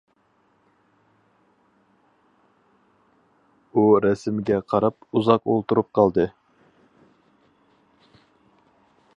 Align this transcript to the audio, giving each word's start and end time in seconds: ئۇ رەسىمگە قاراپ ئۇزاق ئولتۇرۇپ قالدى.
ئۇ 3.73 3.83
رەسىمگە 4.07 4.57
قاراپ 4.73 5.07
ئۇزاق 5.21 5.47
ئولتۇرۇپ 5.53 5.93
قالدى. 5.99 6.29